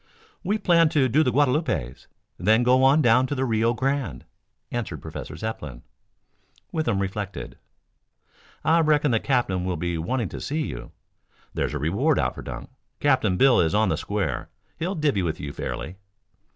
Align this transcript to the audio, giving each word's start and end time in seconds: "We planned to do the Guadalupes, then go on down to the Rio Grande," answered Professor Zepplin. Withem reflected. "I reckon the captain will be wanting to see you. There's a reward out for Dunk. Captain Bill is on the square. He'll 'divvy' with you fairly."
"We 0.43 0.57
planned 0.57 0.89
to 0.93 1.07
do 1.07 1.21
the 1.21 1.31
Guadalupes, 1.31 2.07
then 2.39 2.63
go 2.63 2.83
on 2.83 3.03
down 3.03 3.27
to 3.27 3.35
the 3.35 3.45
Rio 3.45 3.75
Grande," 3.75 4.25
answered 4.71 4.99
Professor 4.99 5.35
Zepplin. 5.35 5.83
Withem 6.71 6.97
reflected. 6.97 7.59
"I 8.63 8.79
reckon 8.79 9.11
the 9.11 9.19
captain 9.19 9.63
will 9.63 9.77
be 9.77 9.99
wanting 9.99 10.29
to 10.29 10.41
see 10.41 10.65
you. 10.65 10.91
There's 11.53 11.75
a 11.75 11.77
reward 11.77 12.17
out 12.17 12.33
for 12.33 12.41
Dunk. 12.41 12.71
Captain 12.99 13.37
Bill 13.37 13.61
is 13.61 13.75
on 13.75 13.89
the 13.89 13.95
square. 13.95 14.49
He'll 14.79 14.95
'divvy' 14.95 15.21
with 15.21 15.39
you 15.39 15.53
fairly." 15.53 15.97